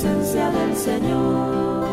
[0.00, 1.88] Presencia del Señor,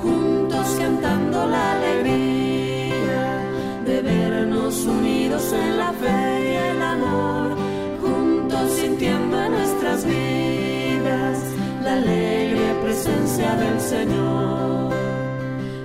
[0.00, 3.40] juntos cantando la alegría
[3.84, 7.56] de vernos unidos en la fe y el amor,
[8.00, 11.38] juntos sintiendo en nuestras vidas
[11.82, 14.92] la alegre presencia del Señor.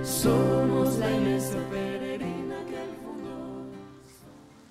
[0.04, 3.66] Somos la iglesia peregrina que Él fundó.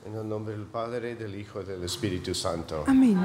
[0.06, 2.86] En el nombre del Padre, del Hijo y del Espíritu Santo.
[2.88, 3.18] Amén.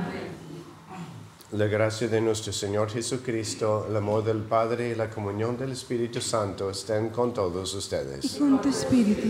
[1.53, 6.19] La gracia de nuestro Señor Jesucristo, el amor del Padre y la comunión del Espíritu
[6.19, 8.25] Santo estén con todos ustedes.
[8.25, 9.28] Y con tu espíritu.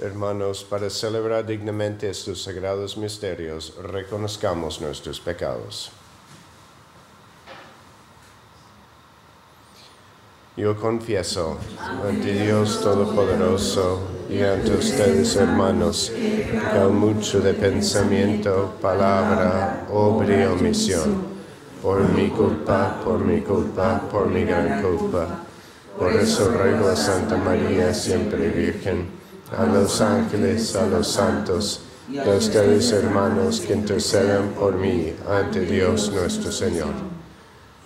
[0.00, 5.92] Hermanos, para celebrar dignamente estos sagrados misterios, reconozcamos nuestros pecados.
[10.54, 11.56] Yo confieso
[12.06, 21.22] ante Dios Todopoderoso y ante ustedes, hermanos, que mucho de pensamiento, palabra, obra y omisión,
[21.80, 25.26] por mi culpa, por mi culpa, por mi gran culpa.
[25.98, 29.06] Por eso ruego a Santa María, siempre Virgen,
[29.56, 31.80] a los ángeles, a los santos,
[32.26, 37.11] a ustedes, hermanos, que intercedan por mí ante Dios nuestro Señor.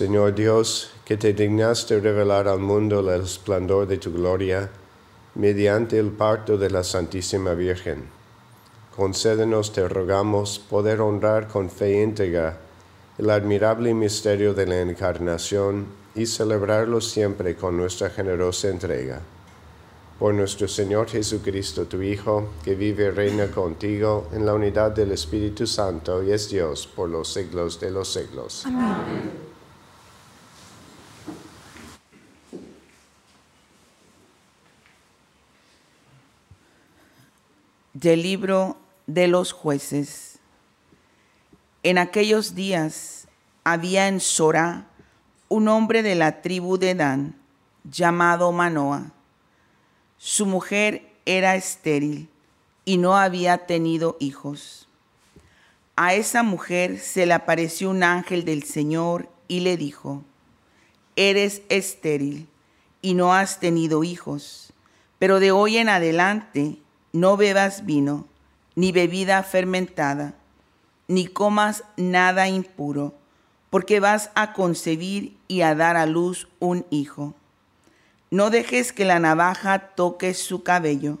[0.00, 4.70] Señor Dios, que te dignaste revelar al mundo el esplendor de tu gloria
[5.34, 8.04] mediante el parto de la Santísima Virgen.
[8.96, 12.56] Concédenos, te rogamos, poder honrar con fe íntegra
[13.18, 15.84] el admirable misterio de la Encarnación
[16.14, 19.20] y celebrarlo siempre con nuestra generosa entrega.
[20.18, 25.12] Por nuestro Señor Jesucristo, tu Hijo, que vive y reina contigo en la unidad del
[25.12, 28.64] Espíritu Santo y es Dios por los siglos de los siglos.
[28.64, 29.49] Amén.
[37.92, 38.76] Del libro
[39.08, 40.38] de los jueces.
[41.82, 43.26] En aquellos días
[43.64, 44.86] había en Sora
[45.48, 47.34] un hombre de la tribu de Dan
[47.82, 49.10] llamado Manoa.
[50.18, 52.28] Su mujer era estéril
[52.84, 54.86] y no había tenido hijos.
[55.96, 60.22] A esa mujer se le apareció un ángel del Señor y le dijo,
[61.16, 62.46] eres estéril
[63.02, 64.72] y no has tenido hijos,
[65.18, 66.78] pero de hoy en adelante
[67.12, 68.26] no bebas vino,
[68.74, 70.34] ni bebida fermentada,
[71.08, 73.14] ni comas nada impuro,
[73.70, 77.34] porque vas a concebir y a dar a luz un hijo.
[78.30, 81.18] No dejes que la navaja toque su cabello,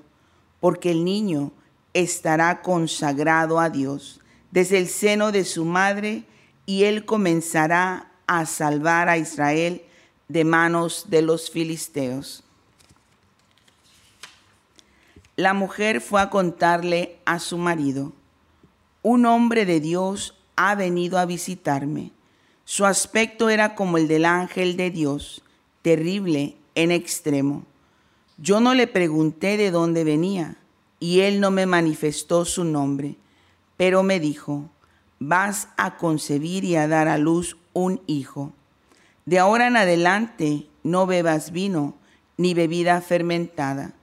[0.60, 1.52] porque el niño
[1.92, 4.20] estará consagrado a Dios
[4.50, 6.24] desde el seno de su madre,
[6.66, 9.82] y él comenzará a salvar a Israel
[10.28, 12.44] de manos de los filisteos.
[15.40, 18.12] La mujer fue a contarle a su marido,
[19.00, 22.12] un hombre de Dios ha venido a visitarme.
[22.66, 25.42] Su aspecto era como el del ángel de Dios,
[25.80, 27.64] terrible en extremo.
[28.36, 30.58] Yo no le pregunté de dónde venía,
[30.98, 33.16] y él no me manifestó su nombre,
[33.78, 34.68] pero me dijo,
[35.20, 38.52] vas a concebir y a dar a luz un hijo.
[39.24, 41.94] De ahora en adelante no bebas vino
[42.36, 43.94] ni bebida fermentada,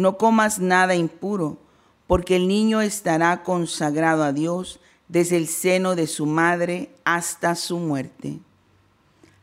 [0.00, 1.58] no comas nada impuro,
[2.06, 7.78] porque el niño estará consagrado a Dios desde el seno de su madre hasta su
[7.78, 8.40] muerte.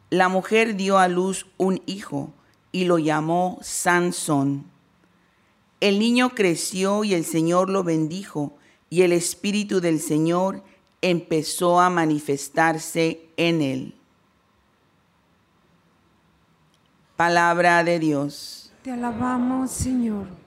[0.09, 2.31] La mujer dio a luz un hijo
[2.71, 4.65] y lo llamó Sansón.
[5.79, 8.57] El niño creció y el Señor lo bendijo,
[8.89, 10.63] y el Espíritu del Señor
[11.01, 13.95] empezó a manifestarse en él.
[17.17, 18.71] Palabra de Dios.
[18.83, 20.46] Te alabamos, Señor.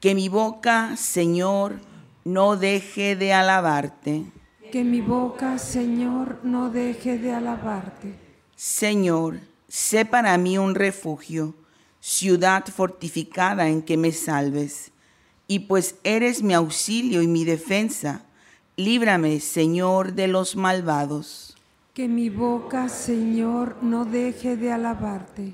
[0.00, 1.78] Que mi boca, Señor,
[2.24, 4.24] no deje de alabarte.
[4.72, 8.14] Que mi boca, Señor, no deje de alabarte.
[8.56, 11.54] Señor, sé para mí un refugio,
[12.00, 14.90] ciudad fortificada en que me salves.
[15.46, 18.24] Y pues eres mi auxilio y mi defensa,
[18.76, 21.58] líbrame, Señor, de los malvados.
[21.92, 25.52] Que mi boca, Señor, no deje de alabarte.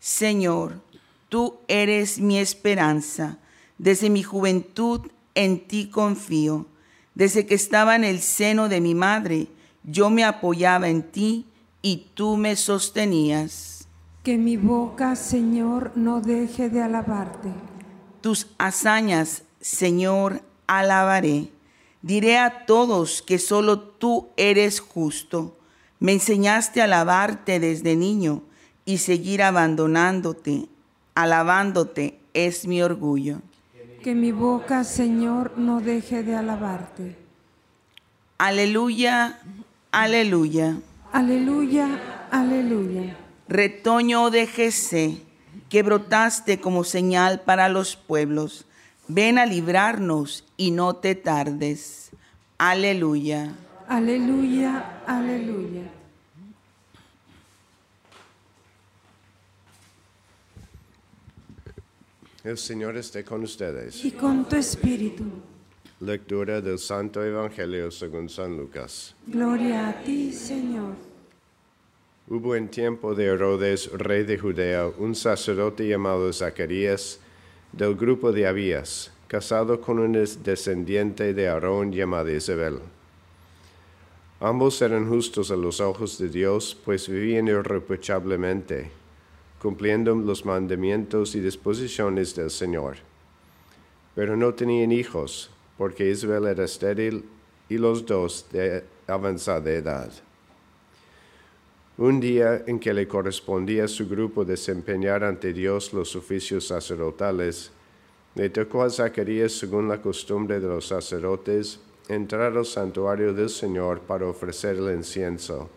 [0.00, 0.80] Señor,
[1.28, 3.38] tú eres mi esperanza.
[3.78, 5.00] Desde mi juventud
[5.34, 6.66] en ti confío.
[7.14, 9.48] Desde que estaba en el seno de mi madre,
[9.84, 11.46] yo me apoyaba en ti
[11.82, 13.86] y tú me sostenías.
[14.22, 17.50] Que mi boca, Señor, no deje de alabarte.
[18.20, 21.50] Tus hazañas, Señor, alabaré.
[22.00, 25.58] Diré a todos que solo tú eres justo.
[26.00, 28.42] Me enseñaste a alabarte desde niño
[28.84, 30.68] y seguir abandonándote,
[31.14, 33.40] alabándote es mi orgullo.
[34.04, 37.16] Que mi boca, Señor, no deje de alabarte.
[38.36, 39.38] Aleluya,
[39.92, 40.76] aleluya.
[41.10, 41.88] Aleluya,
[42.30, 43.16] aleluya.
[43.48, 45.22] Retoño de Jesé,
[45.70, 48.66] que brotaste como señal para los pueblos,
[49.08, 52.10] ven a librarnos y no te tardes.
[52.58, 53.54] Aleluya.
[53.88, 55.90] Aleluya, aleluya.
[62.44, 64.04] El Señor esté con ustedes.
[64.04, 65.24] Y con tu espíritu.
[66.00, 69.16] Lectura del Santo Evangelio según San Lucas.
[69.26, 70.92] Gloria a ti, Señor.
[72.28, 77.18] Hubo en tiempo de Herodes, rey de Judea, un sacerdote llamado Zacarías,
[77.72, 82.78] del grupo de Abías, casado con un descendiente de Aarón llamado Isabel.
[84.40, 88.90] Ambos eran justos a los ojos de Dios, pues vivían irreprochablemente,
[89.64, 92.96] cumpliendo los mandamientos y disposiciones del Señor.
[94.14, 97.24] Pero no tenían hijos, porque Isabel era estéril
[97.70, 100.12] y los dos de avanzada edad.
[101.96, 107.72] Un día en que le correspondía a su grupo desempeñar ante Dios los oficios sacerdotales,
[108.34, 111.80] le tocó a Zacarías, según la costumbre de los sacerdotes,
[112.10, 115.70] entrar al santuario del Señor para ofrecer el incienso,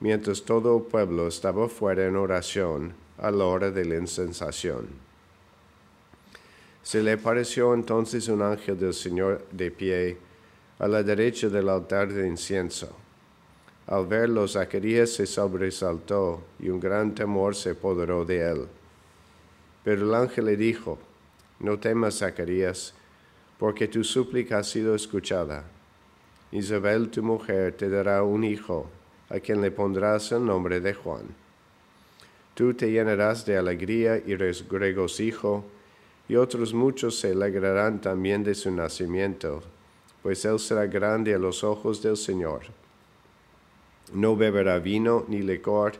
[0.00, 4.88] mientras todo el pueblo estaba fuera en oración a la hora de la incensación.
[6.82, 10.18] Se le apareció entonces un ángel del Señor de pie
[10.78, 12.94] a la derecha del altar de incienso.
[13.86, 18.66] Al verlo, Zacarías se sobresaltó y un gran temor se apoderó de él.
[19.82, 20.98] Pero el ángel le dijo,
[21.60, 22.94] No temas, Zacarías,
[23.58, 25.64] porque tu súplica ha sido escuchada.
[26.50, 28.90] Isabel, tu mujer, te dará un hijo,
[29.28, 31.43] a quien le pondrás el nombre de Juan.
[32.54, 35.64] Tú te llenarás de alegría y regocijo,
[36.28, 39.62] y otros muchos se alegrarán también de su nacimiento,
[40.22, 42.62] pues él será grande a los ojos del Señor.
[44.12, 45.94] No beberá vino ni licor,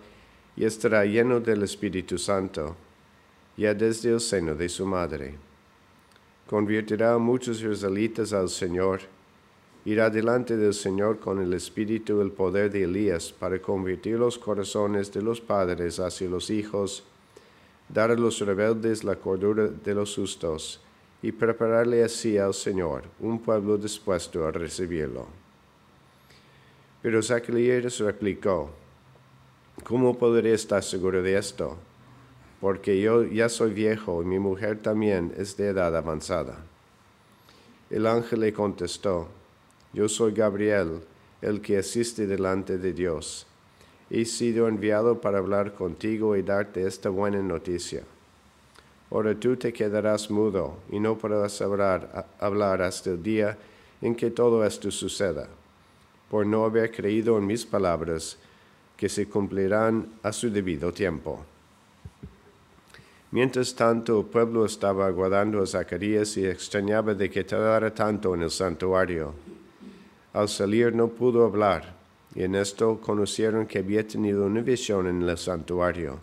[0.57, 2.77] y estará lleno del Espíritu Santo,
[3.57, 5.35] ya desde el seno de su madre.
[6.47, 9.01] Convertirá a muchos israelitas al Señor,
[9.85, 14.39] irá delante del Señor con el espíritu y el poder de Elías para convertir los
[14.39, 17.05] corazones de los padres hacia los hijos,
[17.89, 20.81] dar a los rebeldes la cordura de los justos
[21.21, 25.27] y prepararle así al Señor un pueblo dispuesto a recibirlo.
[27.03, 28.71] Pero Zacarías replicó,
[29.83, 31.77] ¿cómo podré estar seguro de esto?
[32.61, 36.57] Porque yo ya soy viejo y mi mujer también es de edad avanzada.
[37.91, 39.29] El ángel le contestó,
[39.95, 41.01] yo soy Gabriel,
[41.41, 43.47] el que asiste delante de Dios.
[44.11, 48.03] He sido enviado para hablar contigo y darte esta buena noticia.
[49.11, 53.57] Ahora tú te quedarás mudo y no podrás hablar, hablar hasta el día
[54.03, 55.49] en que todo esto suceda,
[56.29, 58.37] por no haber creído en mis palabras,
[58.97, 61.45] que se cumplirán a su debido tiempo.
[63.31, 68.43] Mientras tanto, el pueblo estaba aguardando a Zacarías y extrañaba de que tardara tanto en
[68.43, 69.35] el santuario.
[70.35, 71.95] Al salir no pudo hablar,
[72.35, 76.19] y en esto conocieron que había tenido una visión en el santuario.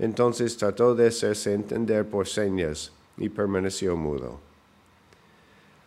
[0.00, 4.40] Entonces trató de hacerse entender por señas y permaneció mudo.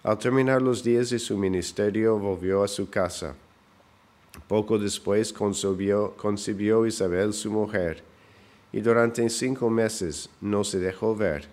[0.04, 3.36] Al terminar los días de su ministerio, volvió a su casa.
[4.48, 8.04] Poco después concibió, Isabel su mujer,
[8.72, 11.46] y durante cinco meses no se dejó ver,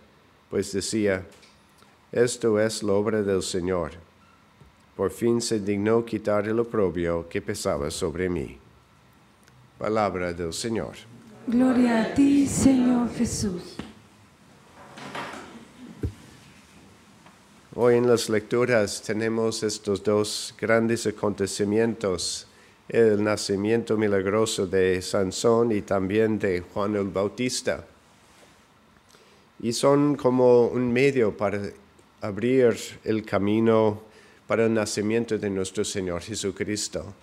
[0.50, 1.26] pues decía,
[2.12, 4.07] esto es la obra del Señor.
[4.98, 8.58] Por fin se dignó quitar el oprobio que pesaba sobre mí.
[9.78, 10.96] Palabra del Señor.
[11.46, 13.76] Gloria a ti, Señor Jesús.
[17.76, 22.48] Hoy en las lecturas tenemos estos dos grandes acontecimientos,
[22.88, 27.86] el nacimiento milagroso de Sansón y también de Juan el Bautista.
[29.62, 31.60] Y son como un medio para
[32.20, 34.07] abrir el camino
[34.48, 37.14] para el nacimiento de nuestro Señor Jesucristo.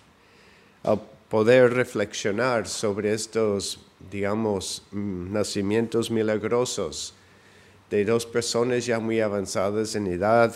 [0.84, 3.80] Al poder reflexionar sobre estos,
[4.10, 7.14] digamos, mm, nacimientos milagrosos,
[7.90, 10.54] de dos personas ya muy avanzadas en edad,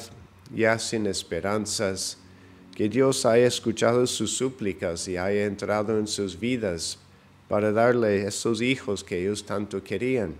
[0.54, 2.18] ya sin esperanzas,
[2.76, 6.98] que Dios haya escuchado sus súplicas y haya entrado en sus vidas
[7.48, 10.34] para darle esos hijos que ellos tanto querían.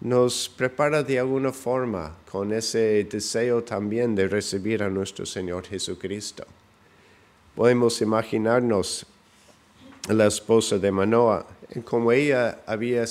[0.00, 6.44] Nos prepara de alguna forma con ese deseo también de recibir a nuestro Señor Jesucristo.
[7.54, 9.06] Podemos imaginarnos
[10.08, 11.46] la esposa de Manoa,
[11.84, 13.04] como ella había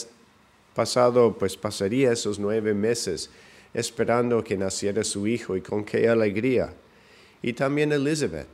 [0.76, 3.32] pasado, pues pasaría esos nueve meses
[3.74, 6.74] esperando que naciera su hijo y con qué alegría.
[7.42, 8.48] Y también Elizabeth,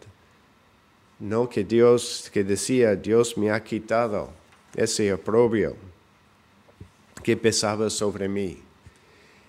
[1.20, 4.30] no que Dios, que decía, Dios me ha quitado
[4.76, 5.76] ese oprobio
[7.24, 8.58] que pesaba sobre mí.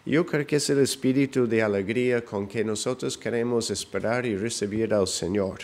[0.04, 4.92] Yo creo que es el espíritu de alegría con que nosotros queremos esperar y recibir
[4.92, 5.60] al Señor.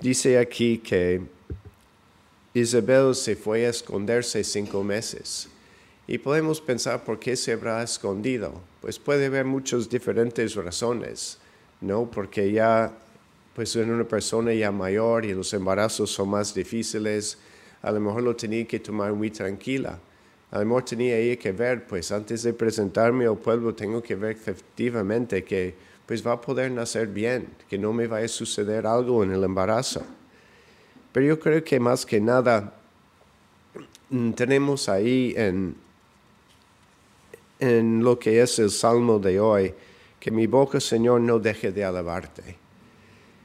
[0.00, 1.20] Dice aquí que
[2.54, 5.48] Isabel se fue a esconderse cinco meses.
[6.08, 8.60] Y podemos pensar por qué se habrá escondido.
[8.80, 11.38] Pues puede haber muchas diferentes razones,
[11.80, 12.10] ¿no?
[12.10, 12.92] Porque ya,
[13.54, 17.38] pues en una persona ya mayor y los embarazos son más difíciles,
[17.82, 20.00] a lo mejor lo tenía que tomar muy tranquila.
[20.50, 24.16] A lo mejor tenía ella que ver, pues antes de presentarme al pueblo tengo que
[24.16, 25.74] ver efectivamente que
[26.06, 29.44] pues va a poder nacer bien, que no me vaya a suceder algo en el
[29.44, 30.02] embarazo.
[31.12, 32.74] Pero yo creo que más que nada
[34.08, 35.76] mm, tenemos ahí en,
[37.60, 39.72] en lo que es el salmo de hoy,
[40.18, 42.56] que mi boca, Señor, no deje de alabarte.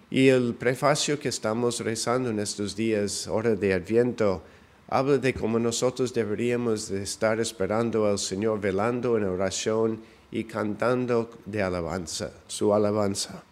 [0.10, 4.42] Y el prefacio que estamos rezando en estos días, hora de Adviento,
[4.88, 10.02] habla de cómo nosotros deberíamos de estar esperando al Señor, velando en oración
[10.32, 13.44] y cantando de alabanza, su alabanza.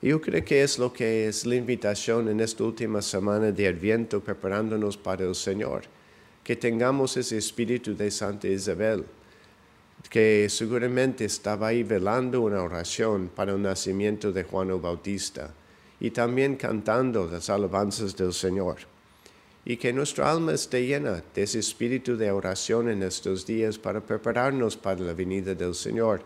[0.00, 4.20] Yo creo que es lo que es la invitación en esta última semana de Adviento,
[4.20, 5.82] preparándonos para el Señor,
[6.42, 9.04] que tengamos ese espíritu de Santa Isabel
[10.10, 15.54] que seguramente estaba ahí velando una oración para el nacimiento de Juan el Bautista
[16.00, 18.91] y también cantando las alabanzas del Señor.
[19.64, 24.00] Y que nuestra alma esté llena de ese espíritu de oración en estos días para
[24.00, 26.24] prepararnos para la venida del Señor,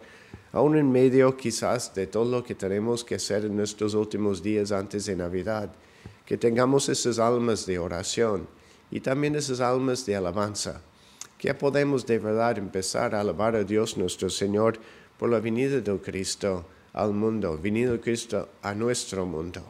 [0.53, 4.73] aún en medio quizás de todo lo que tenemos que hacer en nuestros últimos días
[4.73, 5.71] antes de Navidad,
[6.25, 8.49] que tengamos esas almas de oración
[8.91, 10.81] y también esas almas de alabanza
[11.39, 14.79] que podemos de verdad empezar a alabar a Dios nuestro Señor
[15.19, 19.63] por la venida de Cristo al mundo, venida de Cristo a nuestro mundo.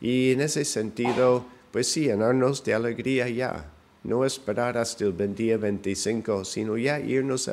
[0.00, 3.70] Y en ese sentido, pues sí, llenarnos de alegría ya,
[4.02, 7.50] no esperar hasta el día 25, sino ya irnos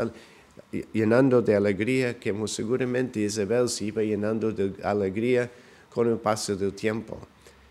[0.94, 5.52] llenando de alegría, que seguramente Isabel se iba llenando de alegría
[5.94, 7.20] con el paso del tiempo.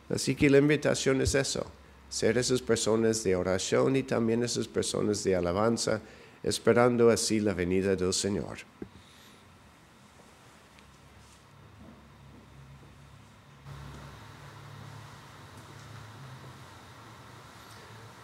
[0.08, 1.66] Así que la invitación es eso,
[2.08, 6.00] ser esas personas de oración y también esas personas de alabanza,
[6.42, 8.58] esperando así la venida del Señor.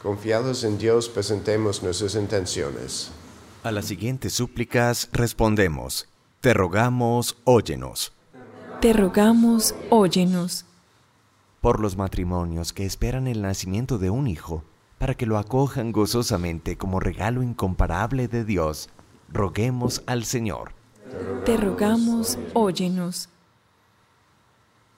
[0.02, 3.10] Confiados en Dios, presentemos nuestras intenciones.
[3.62, 6.08] A las siguientes súplicas respondemos,
[6.40, 8.12] te rogamos, óyenos.
[8.80, 10.66] Te rogamos, óyenos
[11.62, 14.64] por los matrimonios que esperan el nacimiento de un hijo,
[14.98, 18.90] para que lo acojan gozosamente como regalo incomparable de Dios,
[19.28, 20.72] roguemos al Señor.
[21.44, 23.28] Te rogamos, óyenos.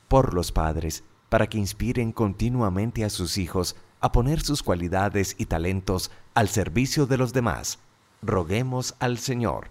[0.09, 5.47] Por los padres, para que inspiren continuamente a sus hijos a poner sus cualidades y
[5.47, 7.79] talentos al servicio de los demás.
[8.21, 9.69] Roguemos al Señor.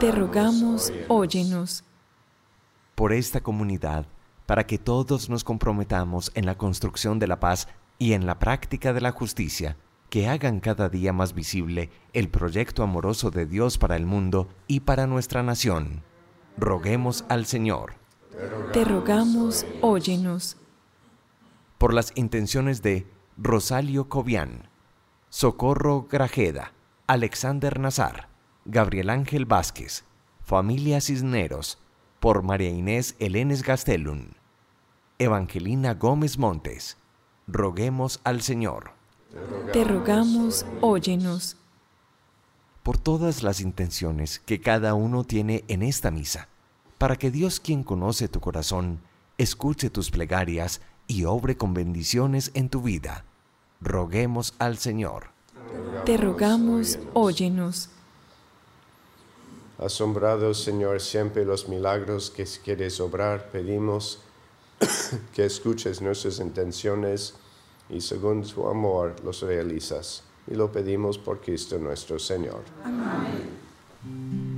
[0.00, 1.84] Te rogamos, óyenos.
[2.96, 4.06] Por esta comunidad,
[4.46, 7.68] para que todos nos comprometamos en la construcción de la paz
[8.00, 9.76] y en la práctica de la justicia,
[10.10, 14.80] que hagan cada día más visible el proyecto amoroso de Dios para el mundo y
[14.80, 16.02] para nuestra nación.
[16.58, 17.94] Roguemos al Señor.
[18.72, 20.56] Te rogamos, óyenos.
[21.78, 23.06] Por las intenciones de
[23.38, 24.68] Rosalio Cobian,
[25.30, 26.72] Socorro Grajeda,
[27.06, 28.28] Alexander Nazar,
[28.66, 30.04] Gabriel Ángel Vázquez,
[30.40, 31.78] Familia Cisneros,
[32.20, 34.32] por María Inés Elenes Gastelum,
[35.18, 36.98] Evangelina Gómez Montes.
[37.46, 38.92] Roguemos al Señor.
[39.72, 41.56] Te rogamos, óyenos.
[42.82, 46.48] por todas las intenciones que cada uno tiene en esta misa,
[46.98, 49.00] para que Dios quien conoce tu corazón,
[49.38, 53.24] escuche tus plegarias y obre con bendiciones en tu vida.
[53.80, 55.26] Roguemos al Señor.
[56.04, 57.88] Te rogamos, óyenos.
[59.78, 64.20] Asombrados, Señor, siempre los milagros que quieres obrar, pedimos
[65.34, 67.34] que escuches nuestras intenciones
[67.88, 70.22] y según tu amor los realizas.
[70.46, 72.62] Y lo pedimos por Cristo nuestro Señor.
[72.84, 74.51] Ya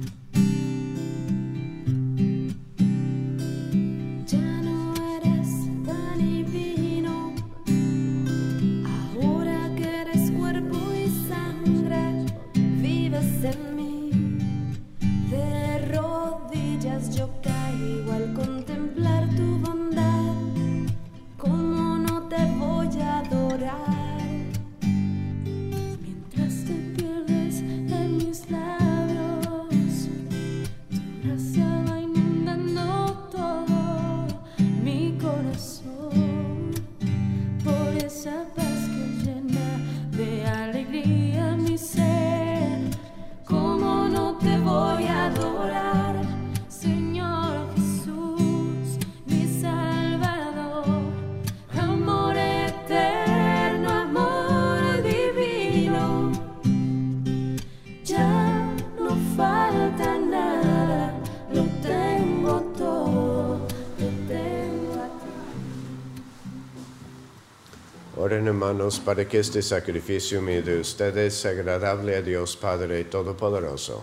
[68.45, 74.03] Oren hermanos para que este sacrificio mío de ustedes sea agradable a Dios Padre Todopoderoso.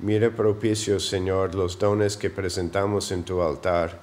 [0.00, 3.98] Mire propicio, Señor, los dones que presentamos en tu altar,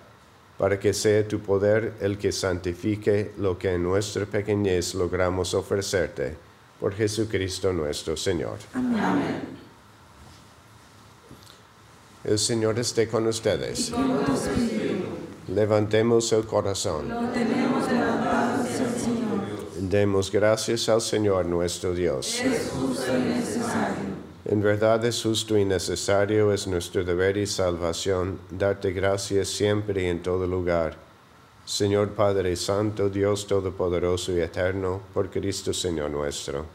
[0.57, 6.48] para que sea tu poder el que santifique lo que en nuestra pequeñez logramos ofrecerte.
[6.79, 8.57] Por Jesucristo nuestro Señor.
[12.23, 13.91] El Señor esté con ustedes.
[15.47, 17.11] Levantemos el corazón.
[19.79, 22.41] Demos gracias al Señor nuestro Dios.
[24.45, 30.05] En verdad es justo y necesario, es nuestro deber y salvación, darte gracias siempre y
[30.07, 31.08] en todo lugar.
[31.69, 36.65] Señor Padre Santo, Dios Todopoderoso y Eterno, por Cristo Señor nuestro,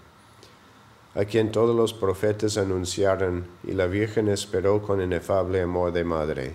[1.17, 6.55] a quien todos los profetas anunciaron y la Virgen esperó con inefable amor de madre.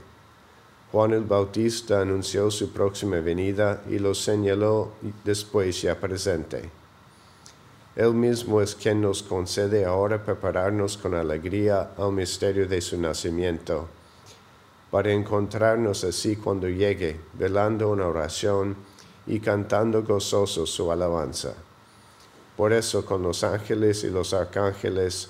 [0.89, 4.93] Juan el Bautista anunció su próxima venida y lo señaló
[5.25, 6.69] después ya presente.
[7.97, 13.89] Él mismo es quien nos concede ahora prepararnos con alegría al misterio de su nacimiento,
[14.91, 18.75] para encontrarnos así cuando llegue, velando una oración
[19.27, 21.53] y cantando gozoso su alabanza.
[22.57, 25.29] Por eso con los ángeles y los arcángeles,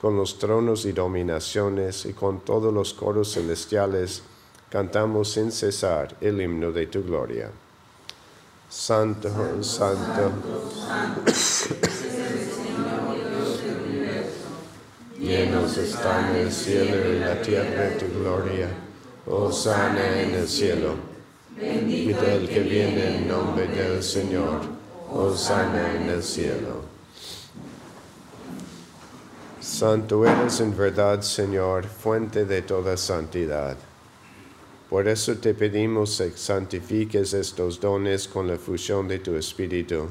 [0.00, 4.22] con los tronos y dominaciones y con todos los coros celestiales,
[4.70, 7.50] cantamos sin cesar el himno de tu gloria.
[8.68, 9.30] Santo,
[9.62, 10.30] santo,
[15.18, 18.87] llenos están el cielo y la tierra de tu gloria.
[19.30, 20.94] Oh, sana en el cielo.
[21.54, 24.62] Bendito el que viene en nombre del Señor.
[25.12, 26.82] Oh, sana en el cielo.
[29.60, 33.76] Santo eres en verdad, Señor, fuente de toda santidad.
[34.88, 40.08] Por eso te pedimos que santifiques estos dones con la fusión de tu Espíritu,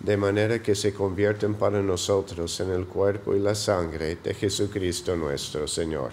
[0.00, 5.14] de manera que se convierten para nosotros en el cuerpo y la sangre de Jesucristo
[5.16, 6.12] nuestro Señor,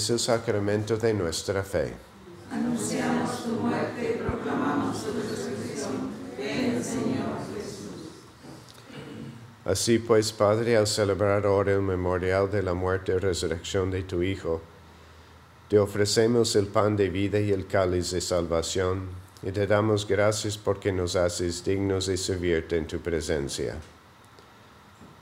[0.00, 1.92] Es el sacramento de nuestra fe.
[9.66, 14.22] Así pues, Padre, al celebrar ahora el memorial de la muerte y resurrección de tu
[14.22, 14.62] Hijo,
[15.68, 19.02] te ofrecemos el pan de vida y el cáliz de salvación,
[19.42, 23.76] y te damos gracias porque nos haces dignos de servirte en tu presencia.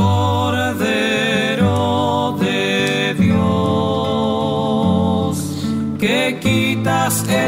[0.00, 1.76] Cordero
[2.40, 3.36] de Dios,
[5.98, 7.39] que quitas el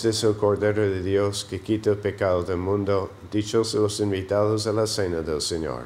[0.00, 3.10] Este es el Cordero de Dios que quita el pecado del mundo.
[3.30, 5.84] Dichos los invitados a la cena del Señor.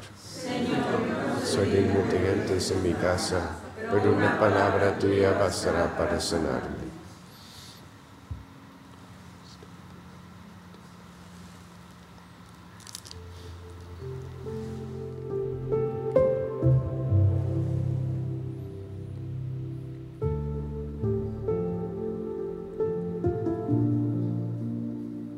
[1.43, 6.74] Soy digno de en mi casa, pero una palabra tuya bastará para sanarme.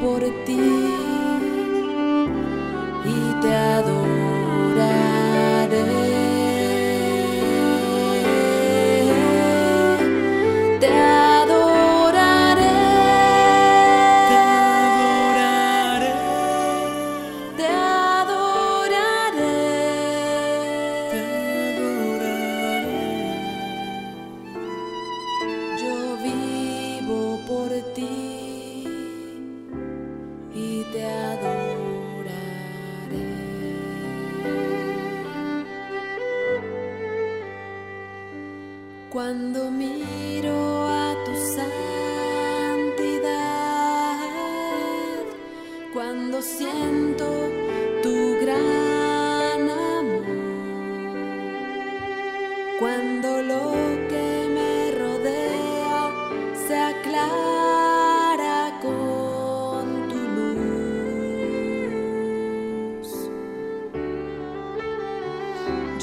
[0.02, 0.58] por ti
[3.06, 4.20] y te adoraré.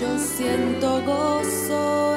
[0.00, 2.07] Yo siento gozo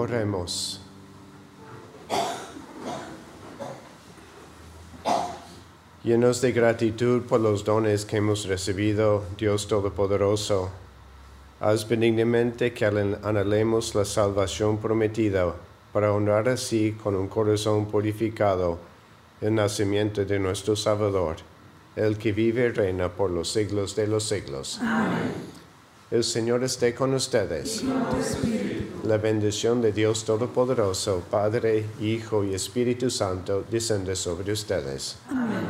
[0.00, 0.80] Oremos.
[6.02, 10.70] Llenos de gratitud por los dones que hemos recibido, Dios Todopoderoso,
[11.60, 15.54] haz benignamente que anhelemos la salvación prometida
[15.92, 18.78] para honrar así con un corazón purificado
[19.42, 21.36] el nacimiento de nuestro Salvador,
[21.94, 24.78] el que vive y reina por los siglos de los siglos.
[24.80, 25.34] Amén.
[26.10, 27.84] El Señor esté con ustedes.
[29.10, 35.16] La bendición de Dios Todopoderoso, Padre, Hijo y Espíritu Santo, descende sobre ustedes.
[35.28, 35.66] Amén.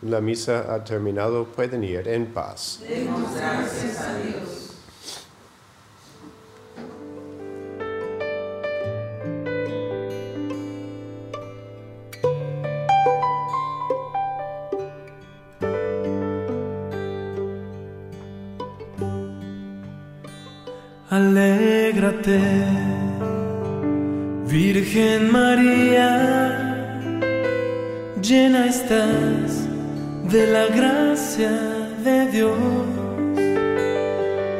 [0.00, 2.80] La misa ha terminado, pueden ir en paz.
[2.88, 4.62] Demos gracias a Dios.
[24.46, 26.00] Virgen María,
[28.22, 29.68] llena estás
[30.30, 31.50] de la gracia
[32.02, 32.58] de Dios.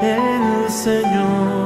[0.02, 1.61] El Señor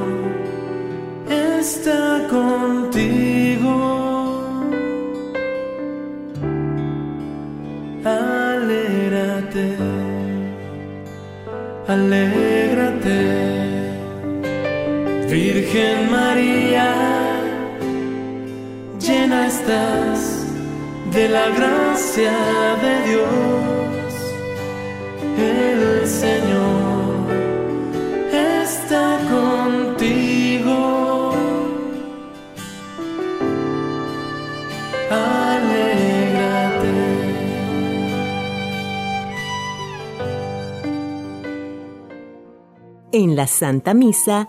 [22.17, 23.29] de Dios.
[25.39, 27.27] El Señor
[28.33, 30.77] está contigo.
[35.11, 36.07] Alégrate.
[43.13, 44.49] En la Santa Misa,